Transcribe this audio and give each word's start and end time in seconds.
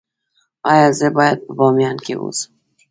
ایا 0.71 0.87
زه 0.99 1.07
باید 1.17 1.37
په 1.45 1.51
بامیان 1.57 1.97
کې 2.05 2.13
اوسم؟ 2.21 2.51